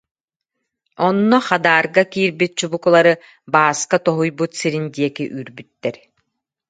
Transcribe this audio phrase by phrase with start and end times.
[1.07, 3.13] Онно Хадаарга киирбит чубукулары
[3.53, 5.95] Бааска тоһуйбут сирин диэки үүрбүттэр